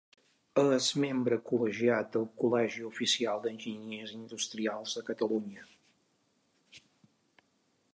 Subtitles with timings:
[0.77, 5.71] És membre col·legiat del Col·legi Oficial d'Enginyers Industrials de Catalunya.